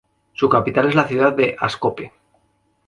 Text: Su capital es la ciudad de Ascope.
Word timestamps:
Su 0.33 0.49
capital 0.49 0.87
es 0.89 0.95
la 0.95 1.07
ciudad 1.07 1.31
de 1.31 1.55
Ascope. 1.59 2.11